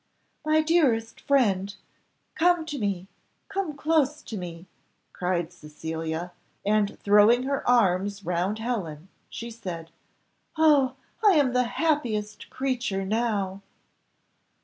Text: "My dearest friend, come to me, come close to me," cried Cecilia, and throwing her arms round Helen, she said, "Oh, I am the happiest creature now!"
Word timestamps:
"My 0.43 0.61
dearest 0.63 1.21
friend, 1.21 1.75
come 2.33 2.65
to 2.65 2.79
me, 2.79 3.07
come 3.49 3.77
close 3.77 4.23
to 4.23 4.35
me," 4.35 4.65
cried 5.13 5.53
Cecilia, 5.53 6.31
and 6.65 6.97
throwing 7.01 7.43
her 7.43 7.69
arms 7.69 8.25
round 8.25 8.57
Helen, 8.57 9.09
she 9.29 9.51
said, 9.51 9.91
"Oh, 10.57 10.95
I 11.23 11.33
am 11.33 11.53
the 11.53 11.65
happiest 11.65 12.49
creature 12.49 13.05
now!" 13.05 13.61